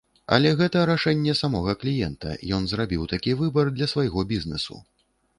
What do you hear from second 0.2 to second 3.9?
Але гэта рашэнне самога кліента, ён зрабіў такі выбар для